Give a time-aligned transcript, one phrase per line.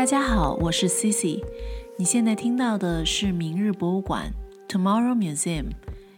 [0.00, 1.44] 大家好，我是 Cici。
[1.98, 4.32] 你现在听到的是明日博物馆
[4.66, 5.72] （Tomorrow Museum）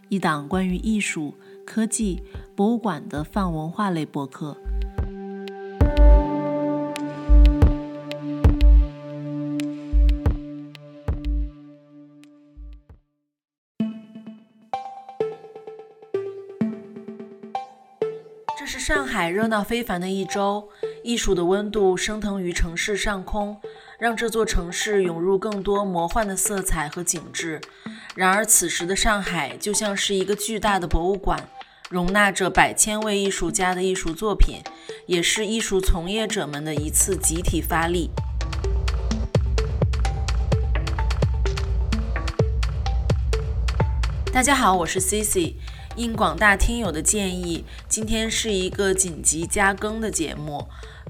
[0.07, 1.33] 一档关于艺术、
[1.65, 2.23] 科技、
[2.55, 4.55] 博物馆的泛文化类播客。
[18.57, 20.69] 这是上海热闹非凡的一周，
[21.03, 23.59] 艺术的温度升腾于城市上空，
[23.99, 27.59] 让这座城市涌入更多魔幻的色彩和景致。
[28.15, 31.49] 然而，此时的上海就像是一个巨大的博物馆，
[31.89, 34.61] 容纳着百千位艺术家的艺术作品，
[35.05, 38.09] 也是艺术从业者们的一次集体发力。
[44.31, 45.55] 大家好，我是 Cici。
[45.95, 50.67] 应广大听友的建议，今天是一个紧急加更的节目。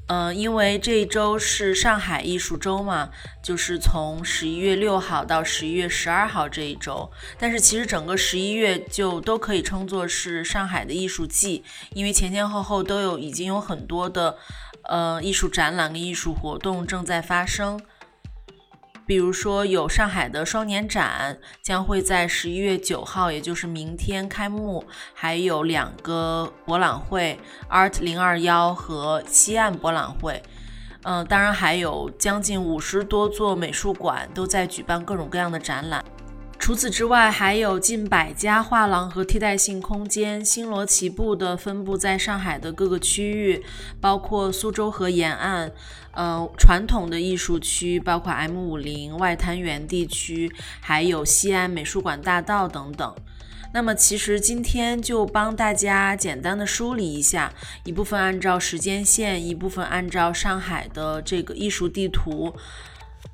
[0.08, 3.09] 嗯，因为这一周是上海艺术周嘛，
[3.41, 7.09] 就是从十一月六号到十一月十二号这一周。
[7.39, 14.36] 但是其实整个十一月就都可以称作是上海的艺术季，因为前前后后都有已经有很多的
[14.83, 17.80] 呃艺术展览跟艺术活动正在发生。
[19.05, 27.37] 比如说，有上海的双年展将会在十一月九号，也就是明天开幕，还有两个博览会
[27.69, 30.41] ，Art 零二幺和西岸博览会。
[31.03, 36.03] 嗯，当然还有将近五十多座美术馆都在举办各种各样的展览。
[36.64, 43.61] 除此之外，还有近百家画廊和替代性空间星罗棋布的分布在上海的各个区域，
[44.00, 45.70] 包括苏州河沿岸，
[46.14, 53.14] 呃，传统的艺术区，包括 M 五零外滩源地区，还有西安美术馆大道等等。
[53.73, 57.52] 那么，其实今天就帮大家简单的梳理一下，
[57.83, 62.55] 一部分按照时间线，一部分按照上海的这个艺术地图，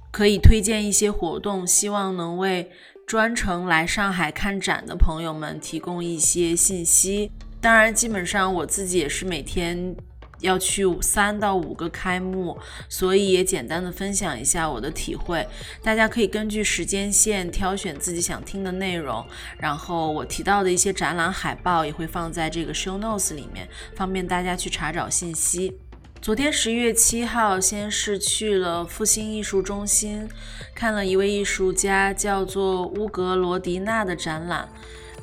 [0.09, 2.71] 可以推荐一些活动，希望能为。
[3.09, 7.31] 专程来上海看展的朋友们提供一些信息。
[7.59, 9.95] 当然，基本上我自己也是每天
[10.41, 12.55] 要去三到五个开幕，
[12.87, 15.43] 所以也简单的分享一下我的体会。
[15.81, 19.25] 大家可以根据时间线挑选自己想听的内容，
[19.57, 25.75] 然后我提到的一些展览海报也会放在这个 show notes 里面，方便大家去查找信息。
[26.21, 30.27] 昨天十一月七号，先是去了复兴艺术中心，
[30.75, 34.67] 看了一位艺术家叫做乌格罗迪娜的展览，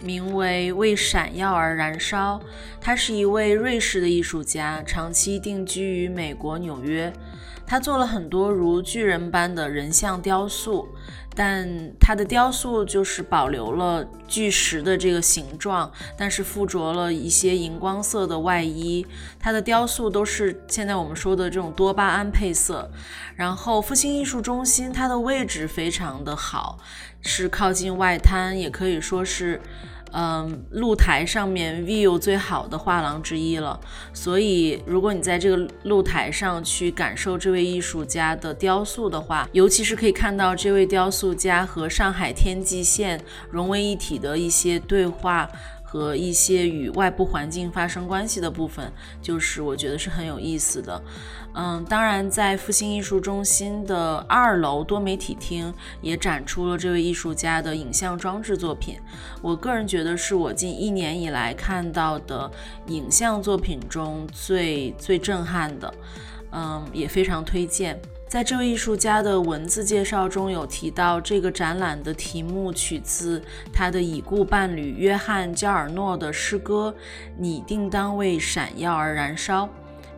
[0.00, 2.40] 名为《为闪耀而燃烧》。
[2.80, 7.12] 他是一位瑞士的艺术家，长期定居于美国纽约。
[7.66, 10.88] 他做了很多如巨人般的人像雕塑。
[11.38, 19.06] 但它的雕塑就是保留了巨石的这个形状，但是附着了一些荧光色的外衣。
[19.38, 22.91] 它的雕塑都是现在我们说的这种多巴胺配色。
[23.34, 26.78] 然后复兴艺术中心它的位置非常的好，
[27.21, 29.60] 是靠近外滩，也可以说是。
[30.12, 33.78] 嗯，露台上面 view 最好的画廊之一了。
[34.12, 45.48] 所以，如果你在这个露台上去感受这位艺术家的雕塑的话，尤其是可以看到这位雕塑家和上海天际线融为一体的一些对话。
[45.86, 48.92] 和一些与外部环境发生关系的部分，
[49.22, 51.00] 就是我觉得是很有意思的。
[51.54, 58.98] 嗯，当然，在复兴艺术中心的二楼多媒体厅也展出了这位艺术家的影像装置作品。
[59.41, 62.50] 我个人觉得是我近一年以来看到的
[62.88, 65.94] 影像作品中最最震撼的。
[66.53, 67.98] 嗯，也非常推荐。
[68.28, 73.41] 在这位艺术家的文字介绍中有提到，这个展览的题目取自
[73.72, 76.92] 他的已故伴侣约翰·焦尔诺的诗歌
[77.38, 79.65] 《你定当为闪耀而燃烧》。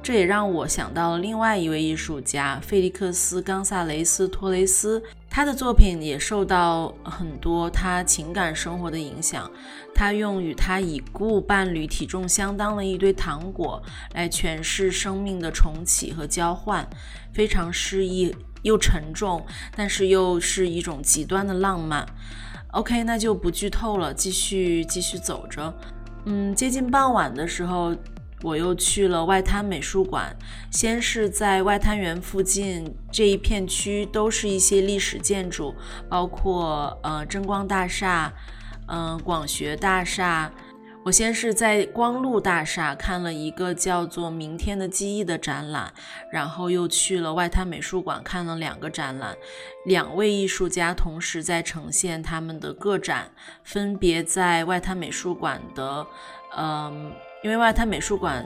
[0.00, 9.50] 这也让我想到了另外一位艺术家费利克斯·冈萨雷斯·托雷斯，他的作品也受到很多他情感生活的影响。
[9.94, 13.82] 他用与他已故伴侣体重相当的一堆糖果
[14.14, 16.88] 来诠释生命的重启和交换，
[17.34, 19.44] 非常诗意又沉重，
[19.76, 22.06] 但是又是一种极端的浪漫。
[22.70, 25.74] OK，那就不剧透了，继续继续走着。
[26.24, 27.94] 嗯，接近傍晚的时候。
[28.42, 30.36] 我又去了外滩美术馆，
[30.70, 35.74] 先是在外滩园附近这一片区，都是一些历史建筑，
[36.08, 38.32] 包括呃争光大厦，
[38.86, 40.52] 嗯广学大厦。
[41.04, 45.92] 我先是在光路大厦看了一个叫做《明天的记忆》的展览，
[46.30, 49.34] 然后又去了外滩美术馆看了两个展览，
[49.86, 53.32] 两位艺术家同时在呈现他们的个展，
[53.64, 56.06] 分别在外滩美术馆的，
[56.56, 57.12] 嗯。
[57.42, 58.44] 因为外滩美术馆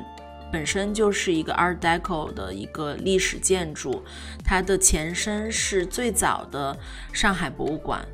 [0.53, 4.03] 本身就是一个 Art Deco 的一个历史建筑，
[4.45, 6.77] 它的前身是最早的
[7.13, 8.07] 上海博物馆。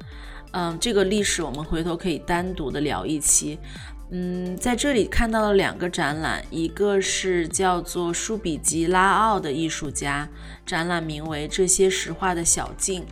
[0.52, 3.58] 嗯，这个历史我们回头可以单独的聊一期。
[4.10, 10.26] 嗯，在这里看到了两个展览，一个是叫做舒比吉拉奥的艺术家，
[10.64, 13.02] 展览名为《这些石化的小径》；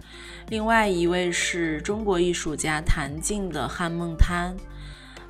[0.48, 4.56] 另外一位是中国艺术家谭静的《汉梦滩》。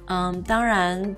[0.04, 1.16] 嗯，当然，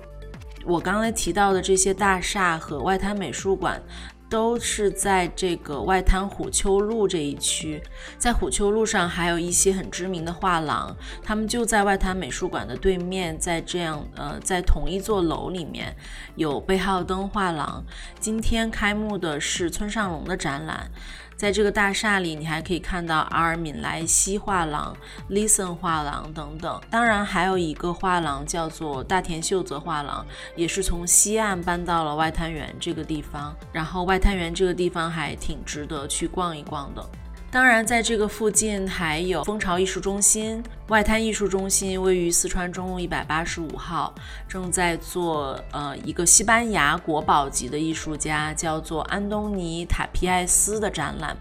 [0.65, 3.81] 我刚才提到的这些大厦和外滩美术馆。
[4.29, 7.81] 都是在这个外滩虎丘路这一区，
[8.19, 15.95] 在虎丘路上还有一些很知名的画廊，他们就在外滩美术馆的对面，在这样呃，在同一座楼里面
[16.35, 17.83] 有贝浩登画廊。
[18.19, 20.91] 今天开幕的是村上隆的展览。
[21.39, 24.93] 在这个大厦里，你还可以看到阿尔敏莱西画廊、
[25.29, 26.81] Listen 画廊等等。
[26.89, 33.55] 当然，还有一个画廊叫做大田秀泽画廊，也是从西岸搬到了外滩源这个地方。
[33.71, 37.09] 然后，外滩源这个地方还挺值得去逛一逛的。
[37.51, 44.13] 当然，在这个附近还有蜂巢艺术中心、外滩艺术中心，位于四川中路一百八十五号，
[44.47, 51.35] 正在做呃一个西班牙国宝级的艺术家，叫做安东尼塔皮埃斯的展览。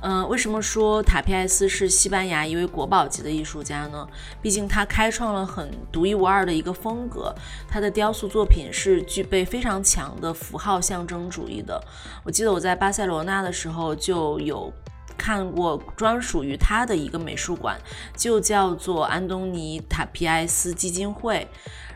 [0.00, 4.04] 嗯，为什么说塔皮埃斯是西班牙一位国宝级的艺术家呢？
[4.42, 7.32] 毕竟他开创了很独一无二的一个风格，
[7.68, 11.80] 他的雕塑作品是具备非常强的符号象征主义的。
[12.24, 14.72] 我记得我在巴塞罗那的时候就有。
[15.16, 17.78] 看过专属于他的一个美术馆，
[18.16, 21.46] 就叫做安东尼塔皮埃斯基金会。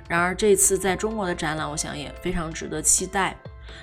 [0.08, 3.36] 然而这次在中国的展览，我想也非常值得期待。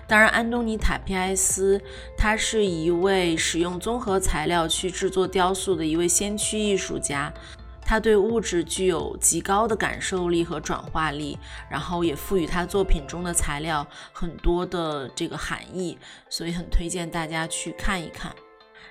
[0.08, 1.80] 当然，安东尼塔皮埃斯
[2.18, 7.32] 他是一位使用综合材料去制作雕塑的一位先驱艺术家，
[7.82, 11.38] 他对物质具有极高的感受力和转化力，
[11.70, 15.98] 然后也赋予他作品中的材料很多的这个含义，
[16.30, 18.34] 所以很推荐大家去看一看。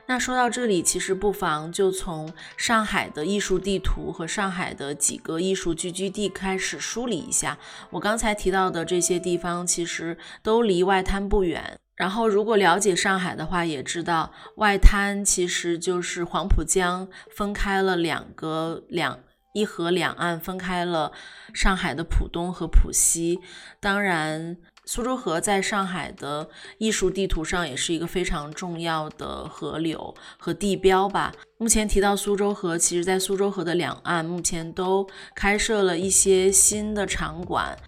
[0.07, 7.57] 那说到这里，其实不妨就从上海的艺术地图和上海的几个艺术聚居地开始梳理一下。
[7.89, 11.79] 我刚才提到的这些地方，其实都离外滩不远。
[11.95, 19.21] 然后，如果了解上海的话，也知道外滩其实就是黄浦江分开了两个两
[19.55, 21.13] 一河两岸，分开了
[21.55, 23.39] 上海的浦东和浦西。
[23.81, 24.59] 当然。
[24.85, 26.49] 苏州河在上海的
[26.79, 31.33] 艺术地图上也是一个非常重要的河流和地标吧。
[31.59, 37.79] 目前提到苏州河，其实在苏州河的两岸目前都开设了一些新的场馆，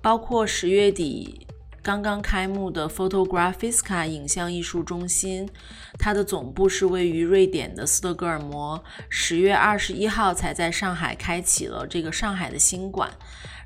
[0.00, 1.46] 包括十月底
[1.84, 5.46] 刚刚开幕的 Photographiska 影像艺术中心，
[5.98, 13.10] 它的总部是位于瑞典的斯德哥尔摩，十月二十一号才在上海开启了这个上海的新馆。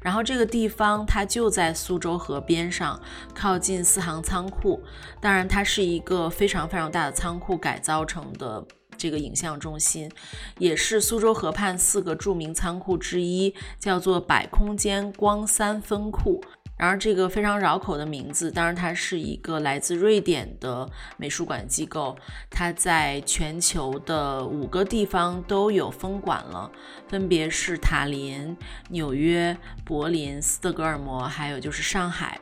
[0.03, 3.01] 然后这个地方它就在苏州河边上，
[3.33, 4.83] 靠近四行仓库。
[5.21, 8.67] 当然，它是一个非常非常大的仓库改造成的
[8.97, 10.11] 这个影像中心，
[10.59, 16.43] 也是苏州河畔四个著名仓库之一，叫做百空间光三分库。
[16.79, 22.17] 然而，这个非常绕口的名字，当然它是一个来自瑞典的美术馆机构，
[22.49, 26.71] 它在全球的五个地方都有分馆了，
[27.09, 28.57] 分别是塔林、
[28.91, 32.41] 纽约、柏林、斯德哥尔摩，还有就是上海。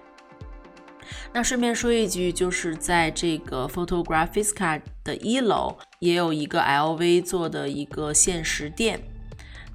[1.32, 9.00] 那顺便说一句，就是在这个 Photographiska 的一楼也有一个 LV 做的一个限时店，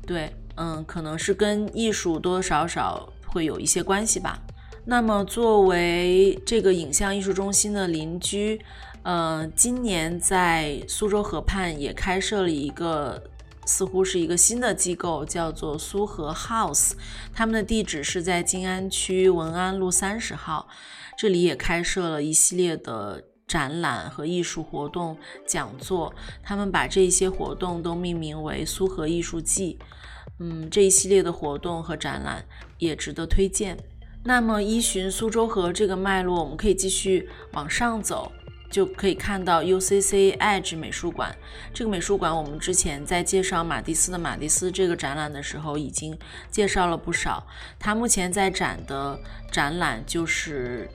[0.06, 4.40] 对，嗯，可能是跟艺术多多少少会有一些关系吧。
[4.84, 8.60] 那么，作为这个影像艺术中心的邻居，
[9.04, 13.24] 呃，今年在苏州河畔也开设了一个，
[13.66, 16.94] 似乎是一个新的机构，叫做苏河 House。
[17.32, 20.68] 他们的地址是在静安区文安路三十号，
[21.16, 26.12] 这里也开设了一系列的展览和艺术活动、讲座。
[26.42, 29.78] 他们把这些活动都命名为“苏河艺术季”。
[30.40, 32.44] 嗯，这一系列的活动和展览
[32.80, 33.78] 也值得推荐。
[34.24, 38.32] 那么，依循苏州河这个脉络，我们可以继续往上走，
[38.70, 41.36] 就可以看到 UCC Edge 美术馆。
[41.74, 46.18] 这个美术馆，我们之前在介绍马蒂斯的马蒂斯这个展览的时候，已经
[46.52, 47.48] 介绍了不少。
[47.80, 49.20] 它目前在展的
[49.52, 50.90] 展览就是。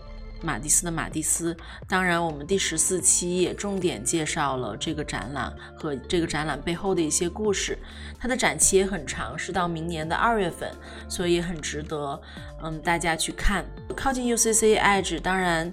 [0.46, 1.56] 马蒂斯的马蒂斯，
[1.88, 7.76] 当然，我们第十四期也重点介绍了这个展览和这个展览背后的一些故事。
[8.16, 10.70] 它的展期也很长，是到明年的二月份，
[11.08, 12.20] 所以很值得，
[12.62, 13.66] 嗯，大家去看。
[13.96, 15.72] 靠近 UCC Edge，当然，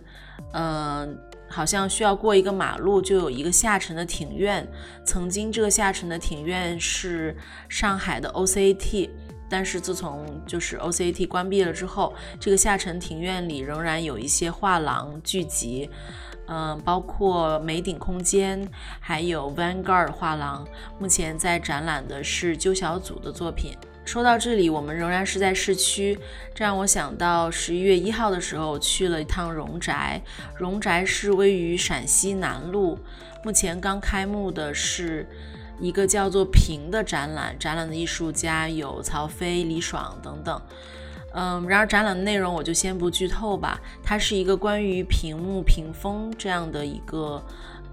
[0.53, 4.68] 嗯，好像需要过一个马路就有一个下沉的庭院。
[5.06, 7.38] 曾经这个下沉的庭院是
[7.70, 9.12] 上海的 OCT。
[9.53, 15.88] 但是自从就是 OCAT 关闭了之后，这个下沉庭院里仍然有一些画廊聚集，
[16.48, 18.67] 嗯，包括美顶空间，
[19.00, 20.67] 还有 Vanguard 画廊。
[20.98, 23.77] 目前在展览的是鸠小组的作品。
[24.03, 26.17] 说到这里，我们仍然是在市区，
[26.55, 30.19] 这让我想到十一月一号的时候去了一趟荣宅。
[30.57, 32.98] 荣宅是位于陕西南路，
[33.43, 35.27] 目前刚开幕的是
[35.84, 40.62] 一个叫做“屏”的展览，展览的艺术家有曹飞、李爽等等。
[41.34, 43.80] 嗯，然而展览的内容我就先不剧透吧。
[44.02, 47.44] 它是一个关于屏幕、屏风这样的一个。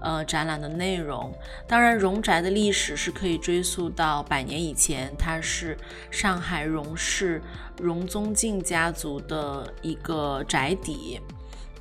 [0.03, 1.31] 呃，展览的内容，
[1.67, 5.77] 当然，荣宅的历史是可以追溯到百年以前，它是
[6.09, 7.39] 上海荣氏
[7.79, 11.19] 荣宗敬家族的一个宅邸。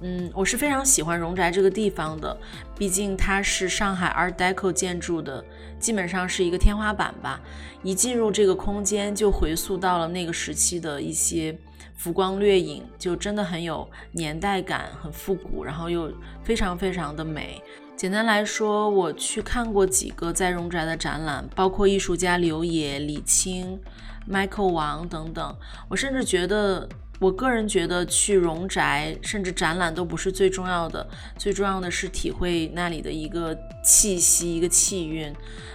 [0.02, 2.36] 嗯，我是非常喜欢荣宅这个地方的，
[2.78, 5.44] 毕竟它是上海 Art Deco 建筑的，
[5.78, 7.40] 基本上是一个天花板吧。
[7.82, 11.56] 一进入这个空间，就回溯到了那个时期的一些
[11.94, 16.10] 浮光掠影，就真的很有年代感，很复古，然后又
[16.42, 17.62] 非常非常的美。
[17.94, 23.78] 简单来说，我去看过几个在荣宅的展览，包括艺术家刘野、李青、
[24.26, 25.56] Michael 王等等。
[25.88, 26.88] 我甚至觉得，
[27.20, 35.32] 我个人觉得去荣宅甚至展览都不是最重要的，最重要的是体会那里的一个气息、一个气韵。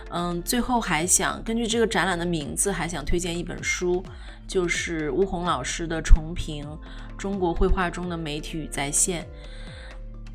[0.09, 4.03] 嗯，最后还想根据这个展览的名字，还想推荐一本书，
[4.47, 6.65] 就是巫红老师的《重评：
[7.15, 9.21] 中国绘画中的媒体与再现》。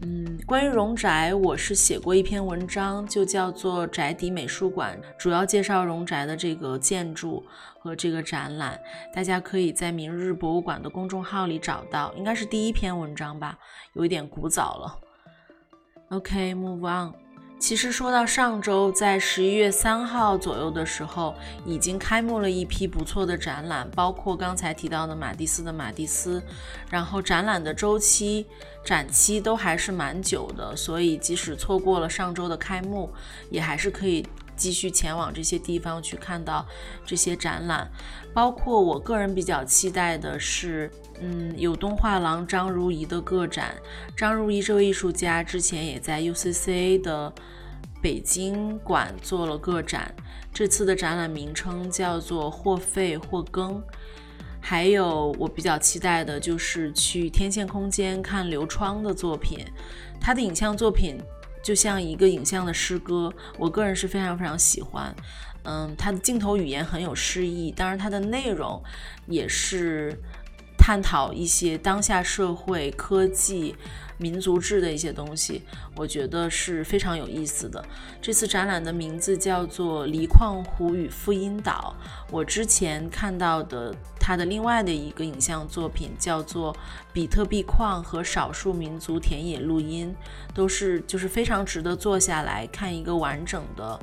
[0.02, 7.45] 嗯，关于荣宅，我是写过一篇文章，就叫做《宅邸美术馆》，主要介绍荣宅的这个建筑
[7.78, 8.80] 和这个展览。
[9.14, 13.59] 大家可以在明日博物馆的公众号里找到，应该是第一篇文章吧，
[13.92, 14.99] 有一点古早了。
[16.09, 17.12] OK，move on。
[17.61, 21.35] 其实说到上周，在十一月三号左右的时候，
[21.67, 26.43] 已经开幕了一批不错的展览，包括刚才提到的马蒂斯的马蒂斯。
[26.88, 28.47] 然后展览的周期、
[28.83, 33.12] 展期都还是蛮久的，所以即使错过了上周的开幕，
[33.50, 34.26] 也还是可以
[34.61, 36.64] 继续前往这些地方去看到
[37.05, 37.90] 这些展览。
[38.33, 40.90] 包括我个人比较期待的是，
[41.21, 43.75] 嗯，有东画廊张如仪的个展。
[44.17, 47.33] 张如仪这位艺术家之前也在 UCCA 的。
[48.02, 50.14] 北京馆做了个展，
[50.55, 53.79] 这次的展览名称叫做“或废或更”。
[54.59, 59.59] 还有我比较期待的就是去天线空间看刘窗的作品，
[60.19, 61.21] 他的影像作品
[61.62, 65.14] 就像一个影像的诗歌，我个人是非常非常喜欢。
[65.64, 68.83] 嗯，它的镜头语言很有诗意，当然它的内容
[69.26, 70.19] 也是
[70.79, 73.76] 探讨一些当下社会科技。
[74.20, 75.62] 民族志的一些东西，
[75.96, 77.82] 我觉得是非常有意思的。
[78.20, 81.96] 这次展览的名字叫做《离矿湖与复音岛》。
[82.30, 86.74] 我之前看到的他的另外的一个影像作品叫做
[87.14, 90.14] 《比特币矿和少数民族田野录音》，
[90.54, 93.98] 都是就是非常值得坐下来看一个完整的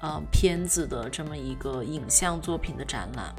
[0.00, 3.34] 呃片子的这么一个影像作品的展览。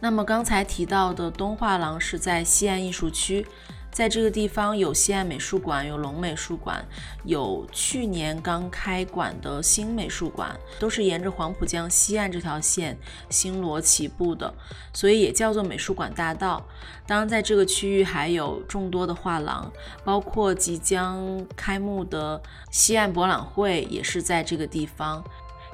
[0.00, 3.46] 那么刚才提到的东画廊是在西岸艺术区。
[3.90, 6.86] 在这个地方有西岸美术馆，有龙美术馆，
[7.24, 12.96] 有去年刚开馆的新美术馆，都是沿着黄浦江西岸这条线
[13.28, 14.54] 星罗棋布的，
[14.92, 16.64] 所以也叫做美术馆大道。
[17.06, 19.72] 当然，在这个区域还有众多的画廊，
[20.04, 22.40] 包括即将开幕的
[22.70, 25.24] 西岸博览会也是在这个地方。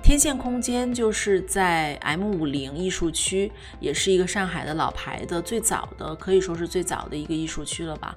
[0.04, 8.14] 天线空间就是在 M 五零艺术区，也是一个上海的老牌的、最早的，可以说是最早的一个艺术区了吧。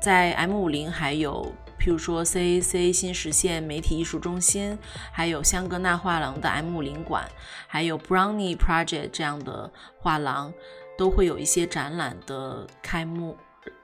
[0.00, 4.78] 在 M 五零还有，譬如说 CAC 新实现媒体艺术中心，
[5.10, 7.28] 还有香格纳画廊的 M 五零馆，
[7.66, 10.54] 还有 Brownie Project 这样的画廊，
[10.96, 13.36] 都会有一些展览的开幕。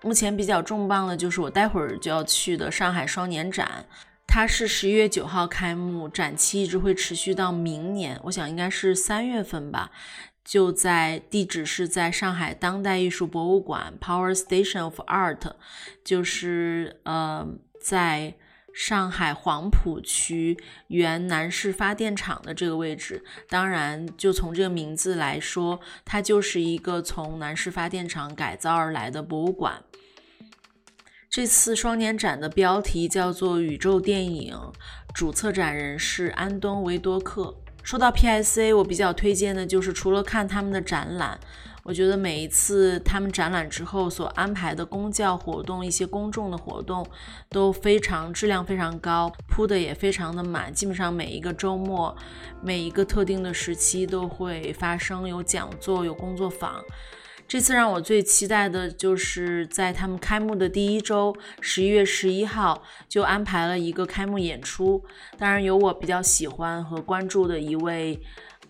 [0.02, 3.84] 目前比较重磅的就是我待会儿就要去的上海双年展。
[4.34, 9.92] 它是十一月九号开幕，展期一直会持续到明年，我想应该是三月份吧。
[10.44, 15.52] 就在地址是在上海当代艺术博物馆 Power Station of Art，
[16.02, 17.46] 就是呃
[17.80, 18.34] 在
[18.74, 23.22] 上海黄浦区原南市发电厂的这个位置。
[23.48, 29.84] 当然，就从这个名字来说，它就是一个从南市发电厂改造而来的博物馆。
[31.34, 34.54] 这次双年展的标题叫做《宇宙电影》，
[35.12, 37.52] 主策展人是安东·维多克。
[37.82, 41.36] 说到 PSA，我比较推荐的就是除了看他们的展览，
[41.82, 47.04] 我觉得每一次他们展览之后所安排的公教活动、一些公众的活动
[47.48, 50.72] 都非常质量非常高，铺的也非常的满。
[50.72, 52.16] 基本上每一个周末、
[52.62, 56.80] 每一个特定的时期都会发生有讲座、有工作坊。
[57.54, 65.04] 这次让我最期待的就是在他们开幕的第一周，十一月十一号就安排了一个开幕演出。
[65.38, 68.20] 当然有我比较喜欢和关注的一位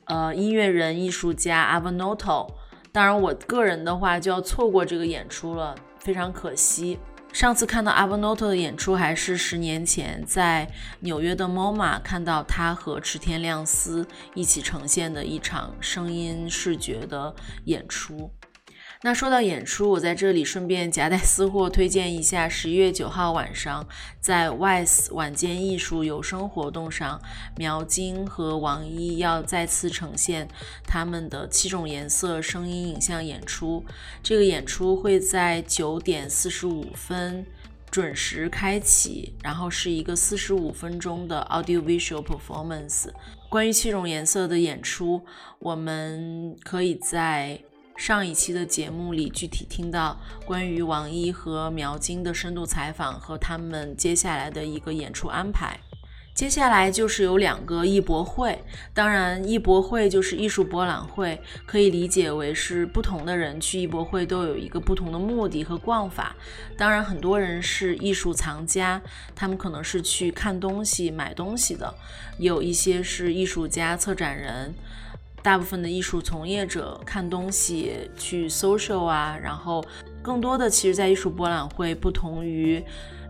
[0.05, 2.47] 呃音乐人、艺术家 Avanoto。
[2.93, 6.99] 当然，我个人的话就要错过这个演出了，非常可惜。
[7.33, 18.31] 上次看到 Avanoto 的演出还是十年前在纽约的 MoMA 看到他和池田亮司一起呈现的一场声音视觉的演出。
[19.06, 23.87] 那说到演出，我在这里顺便夹带私货推荐一下，十一月九号晚上
[24.18, 27.20] 在 Wise 晚间艺术有声活动上，
[27.54, 30.49] 苗金和王一要再次呈现
[30.87, 33.84] 他们的七种颜色声音影像演出。
[34.23, 37.44] 这个演出会在九点四十五分
[37.90, 43.11] 准时开启，然后是一个四十五分钟的 audio visual performance。
[43.50, 45.20] 关于七种颜色的演出，
[45.58, 47.61] 我们可以在。
[47.97, 55.79] 上一期的节目里，具体听到关于王一和苗金的深度采访和他们接下来的一个演出安排。
[56.35, 58.59] 接下来就是有两个艺博会，
[58.93, 66.35] 当然艺博会就是艺术博览会，可以理解为是不同的人去艺博会都有一个不同的目的和逛法。
[66.77, 69.01] 当然，很多人是艺术藏家，
[69.37, 71.95] 他们可能是去看东西、买东西的；
[72.39, 74.75] 有一些是艺术家、策展人。
[75.45, 79.85] 大部分的艺术从业者看东西去 social 啊，然后
[80.23, 82.83] 更多的其实，在艺术博览会不同于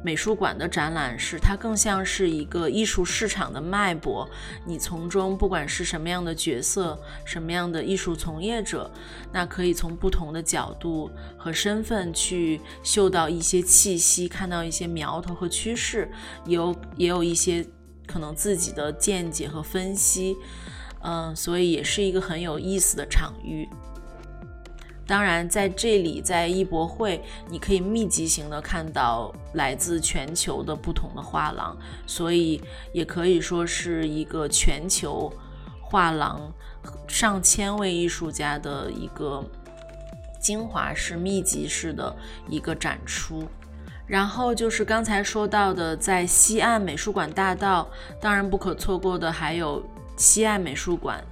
[0.04, 4.30] 美术馆的展览是，它更像是一个艺术市场的脉搏。
[4.64, 8.88] 你从中不管是什么样的角色，什么样的艺术从业者，
[9.33, 16.09] 那可以从不同的角度和身份去嗅到一些气息，看到一些苗头和趋势，
[16.47, 17.66] 有也有一些
[18.06, 20.37] 可能自己的见解和分析。
[21.04, 23.68] 嗯，所以也是一个很有意思的场域。
[25.06, 31.76] 当然，在这里，在艺博会，你可以密集型的看到来自全球的不同的画廊，
[32.07, 32.59] 所以
[32.94, 35.31] 也可以说是一个全球
[35.83, 36.50] 画廊
[37.07, 39.44] 上千位艺术家的一个
[40.40, 42.16] 精华式、密集式的
[42.48, 43.46] 一个展出。
[44.07, 47.87] 然后就是刚才说到的，在西岸美术馆大道，
[48.22, 49.85] 当然不可错过的还有。
[50.16, 51.22] 西岸美术馆，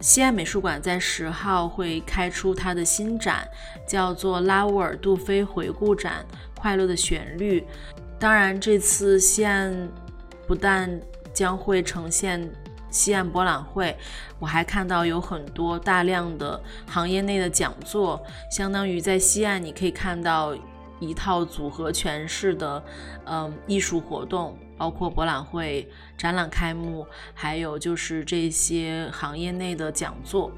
[0.00, 3.46] 西岸美术馆在十号会开出它的新展，
[3.86, 6.24] 叫做拉乌尔·杜菲回顾展
[6.60, 7.60] 《快乐的旋律》。
[8.18, 9.88] 当然，这次西岸
[10.46, 11.00] 不但
[11.32, 12.50] 将会呈现
[12.90, 13.96] 西岸博览会，
[14.38, 20.54] 我还看到有很多大量的行业内的讲座，相当于在西岸你可以看到
[20.98, 22.82] 一套组合拳式的，
[23.24, 24.56] 嗯，艺术活动。
[24.80, 30.50] 包括博览会、展览开幕，还有就是这些行业内的讲座，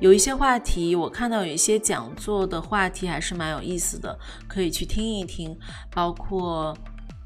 [0.00, 5.56] 有一些话题，我看到有一些讲座的话题还是蛮有意思的，可以去听一听。
[5.92, 6.76] 包括，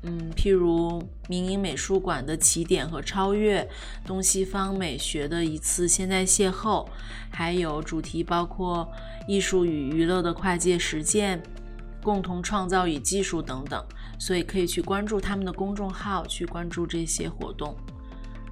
[0.03, 3.67] 嗯，譬如民营美术馆的起点和超越，
[4.05, 6.87] 东西方美学的一次现代邂逅，
[7.31, 8.87] 还有主题包括
[9.27, 11.43] 艺术与娱乐的跨界实践。
[12.03, 13.85] 共同创造与技术等等，
[14.19, 17.77] 所以可以去关注他们的公众号，去关注这些活动。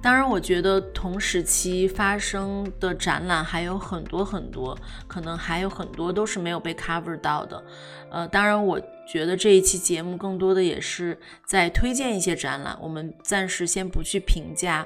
[0.01, 7.63] 当然，我觉得同时期发生的展览还有很多很多，可能还有很多都是没有被 cover 到的。
[8.11, 14.85] 呃，当然，我觉得这一期节目更多的也是在推荐一些展览，我们暂时先不去评价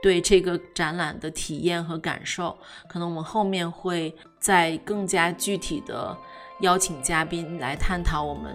[0.00, 2.56] 对这个展览的体验和感受，
[2.88, 6.16] 可能我们后面会在更加具体的。
[6.60, 8.54] 邀请嘉宾来探讨我们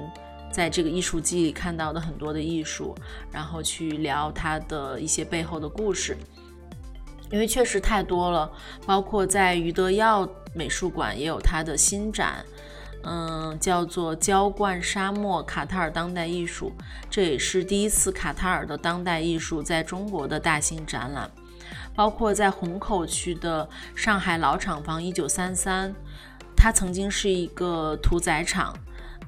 [0.51, 2.95] 在这个艺术季里看到的很多的艺术，
[3.31, 6.17] 然后去聊它的一些背后的故事，
[7.31, 8.51] 因为确实太多了。
[8.85, 12.43] 包括在余德耀美术馆也有它的新展，
[13.03, 16.71] 嗯，叫做“浇灌沙漠：卡塔尔当代艺术”，
[17.09, 21.29] 这也是第一次卡塔尔的当代艺术在中国的大型展览。
[21.95, 25.93] 包括在虹口区的上海老厂房一九三三。
[26.61, 28.75] 它曾经是一个屠宰场，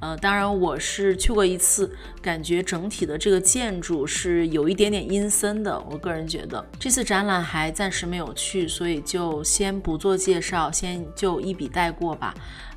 [0.02, 5.80] 呃，当然我是去过一次，感觉整体的这个建筑是有一点点阴森的。
[5.90, 12.34] 我个人觉得这次展览还暂时没有去，所以就先不做介绍，先就一笔带过吧。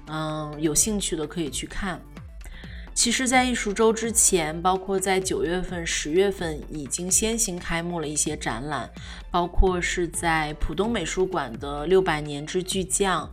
[0.06, 1.98] 嗯，有兴趣的可以去看。
[2.92, 8.88] 其实，在艺术周之前，包括在九月份、十月份，已经先行开幕了一些展览，
[9.32, 13.28] 包括是在浦东美术馆的六百年之巨匠。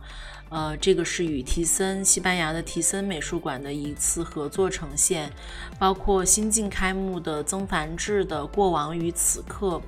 [0.52, 5.32] 呃，这个是与提森西班牙的提森美术馆的一次合作呈现，
[5.78, 9.78] 包括新近开幕的曾梵志的《过往与此刻》，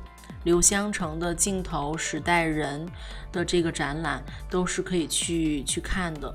[0.45, 2.87] 刘香成的《镜头时代人》
[3.31, 6.35] 的这个展览都是可以去去看的。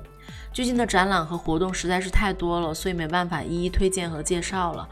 [0.52, 4.88] 最近的展览和活动实在是太多了，所以没办法一一推荐和介绍了。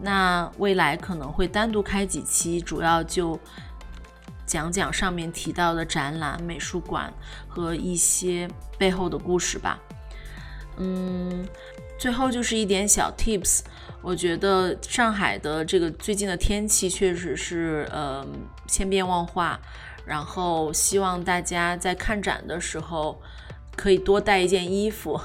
[0.00, 3.38] 那未来可能会单独开几期，主要就
[4.52, 7.10] 讲讲上面提到的展览、美术馆
[7.48, 9.80] 和一些背后的故事吧。
[10.76, 11.48] 嗯，
[11.98, 13.60] 最后就是一点小 tips，
[14.02, 18.26] 我觉得上海的这个最近的天气确实是呃
[18.68, 19.58] 千变万化，
[20.04, 23.18] 然后希望大家在看展的时候。
[23.74, 25.18] 可以多带一件衣服，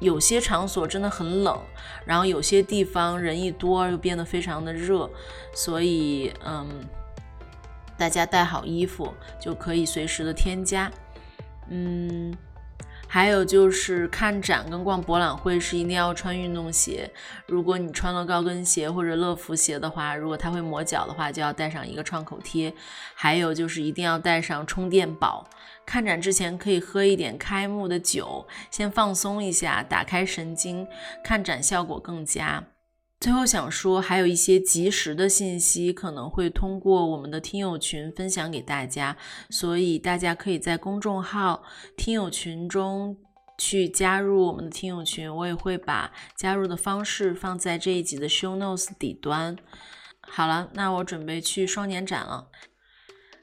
[0.00, 1.56] 有些场所真的很冷，
[2.04, 5.08] 然后有些地方人一多又变得非常的热，
[5.54, 6.68] 所以嗯，
[8.02, 10.90] 大家带好衣服就可以随时的添加，
[11.70, 12.34] 嗯。
[13.06, 17.08] 还有就是看展跟逛博览会是一定要穿运动鞋。
[17.46, 22.74] 如果你穿了高跟鞋或者乐福鞋的话，如果它会磨脚的话，就要带上一个创口贴。
[23.14, 25.46] 还有就是一定要带上充电宝。
[25.86, 30.88] 看展之前可以喝一点开幕的酒，先放松一下，打开神经，
[31.22, 32.64] 看展效果更佳。
[33.22, 39.16] 最后想说，还有一些及时的信息可能会通过我们的听友群分享给大家，
[39.48, 41.62] 所以大家可以在公众号
[41.96, 43.16] 听友群中
[43.56, 49.56] 去加入我们的听友群，我也会把加入的方式放在这一集的 show notes 底端。
[50.22, 52.48] 好了，那我准备去双年展了，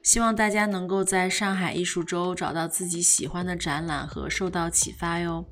[0.04, 5.46] 希望大家能够在上海艺术周找到自己喜欢的展览和受到启发哟。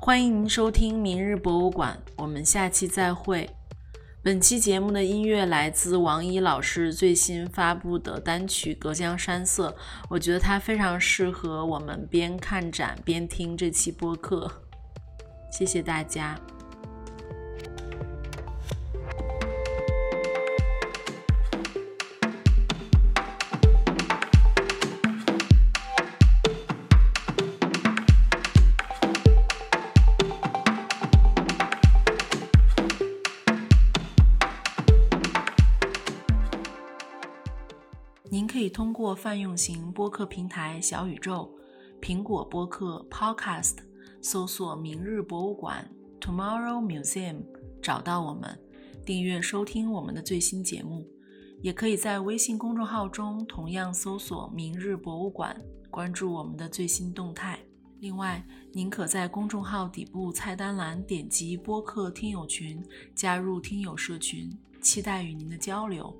[0.00, 3.46] 欢迎您收听明日博物馆，我们下期再会。
[4.26, 9.70] 本期节目的音乐来自王一老师最新发布的单曲《隔江山色》，
[10.08, 14.50] 我觉得它非常适合我们边看展边听这期播客。
[15.48, 16.36] 谢谢大家。
[38.66, 41.48] 以通过泛用型播客平台小宇宙、
[42.02, 43.76] 苹果播客 Podcast
[44.20, 45.88] 搜索“明日博物馆
[46.20, 47.44] ”（Tomorrow Museum）
[47.80, 48.58] 找到我们，
[49.04, 51.06] 订阅收听我们的最新节目。
[51.62, 55.56] 也可以在微信公众号中同样搜索“明日博物馆”，
[55.88, 57.60] 关注我们的最新动态。
[58.00, 64.50] 另外，您可在公众号底部菜单栏点击播客听友群，加入听友社群，
[64.82, 66.12] 期待与您的交流。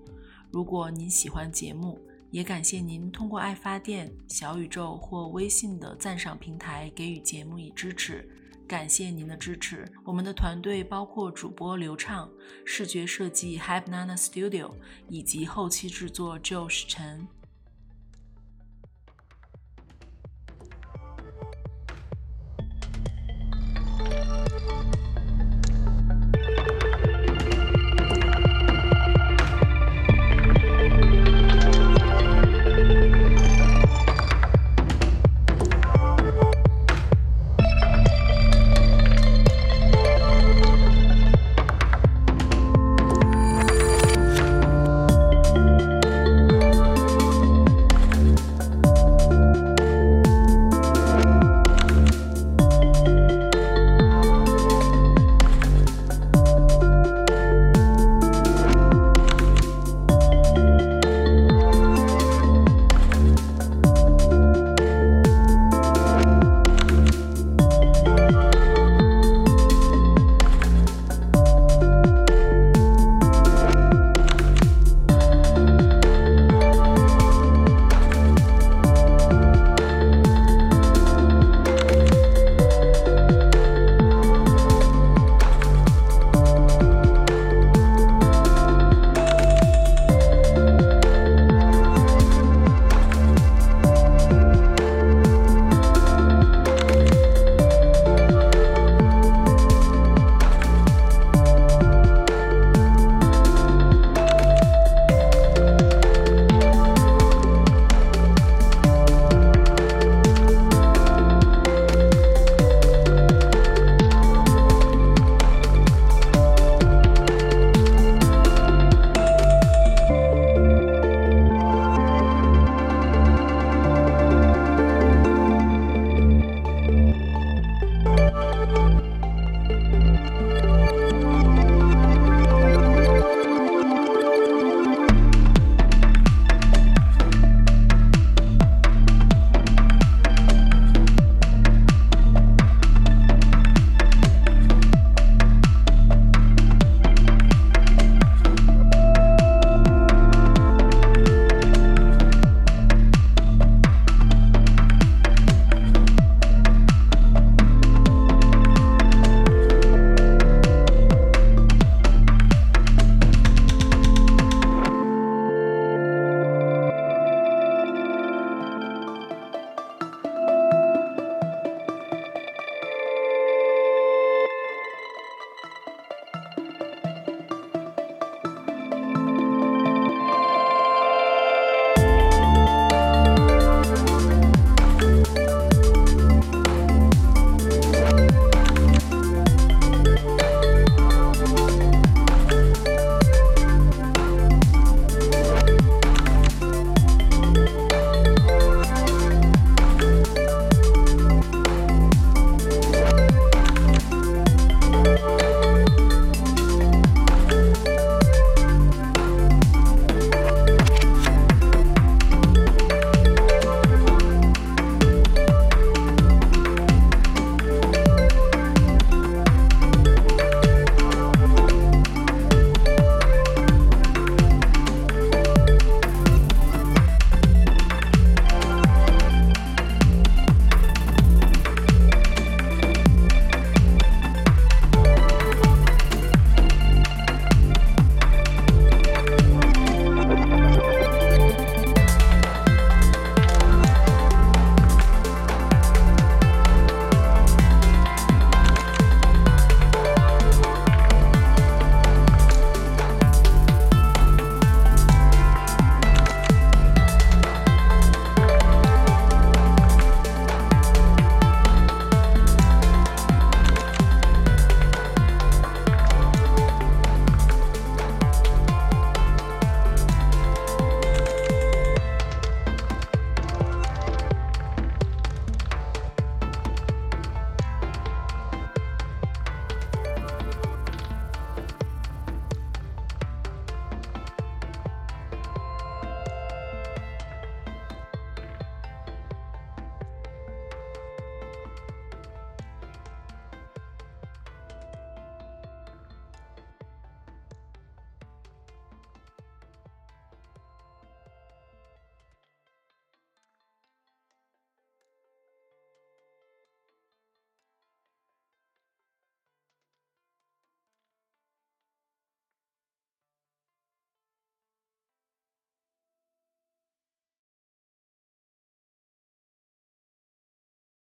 [0.53, 1.99] 如果您喜欢节目，
[2.37, 8.29] 也感谢您通过爱发电、小宇宙或微信的赞赏平台给予节目以支持。
[8.69, 9.91] 感谢您的支持。
[10.05, 12.31] 我们的团队包括主播刘畅、
[12.63, 14.71] 视觉设计 Hype Nana Studio
[15.09, 17.27] 以及后期制作 Josh 陈。